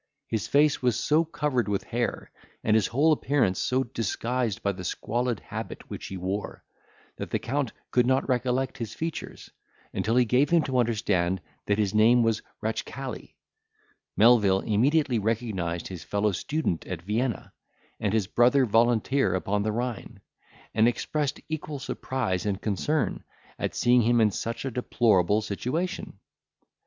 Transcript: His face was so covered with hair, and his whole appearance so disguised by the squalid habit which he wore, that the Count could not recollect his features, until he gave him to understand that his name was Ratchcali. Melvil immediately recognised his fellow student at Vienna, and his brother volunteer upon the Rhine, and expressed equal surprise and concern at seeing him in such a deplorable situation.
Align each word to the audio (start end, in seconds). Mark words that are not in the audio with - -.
His 0.25 0.47
face 0.47 0.81
was 0.81 0.99
so 0.99 1.23
covered 1.23 1.67
with 1.67 1.83
hair, 1.83 2.31
and 2.63 2.75
his 2.75 2.87
whole 2.87 3.11
appearance 3.11 3.59
so 3.59 3.83
disguised 3.83 4.63
by 4.63 4.71
the 4.71 4.83
squalid 4.83 5.41
habit 5.41 5.91
which 5.91 6.07
he 6.07 6.17
wore, 6.17 6.63
that 7.17 7.29
the 7.29 7.37
Count 7.37 7.71
could 7.91 8.07
not 8.07 8.27
recollect 8.27 8.79
his 8.79 8.95
features, 8.95 9.51
until 9.93 10.15
he 10.15 10.25
gave 10.25 10.49
him 10.49 10.63
to 10.63 10.79
understand 10.79 11.39
that 11.67 11.77
his 11.77 11.93
name 11.93 12.23
was 12.23 12.41
Ratchcali. 12.63 13.35
Melvil 14.17 14.61
immediately 14.61 15.19
recognised 15.19 15.87
his 15.87 16.03
fellow 16.03 16.31
student 16.31 16.87
at 16.87 17.03
Vienna, 17.03 17.53
and 17.99 18.11
his 18.11 18.25
brother 18.25 18.65
volunteer 18.65 19.35
upon 19.35 19.61
the 19.61 19.71
Rhine, 19.71 20.19
and 20.73 20.87
expressed 20.87 21.39
equal 21.47 21.77
surprise 21.77 22.43
and 22.47 22.59
concern 22.59 23.23
at 23.59 23.75
seeing 23.75 24.01
him 24.01 24.19
in 24.19 24.31
such 24.31 24.65
a 24.65 24.71
deplorable 24.71 25.43
situation. 25.43 26.17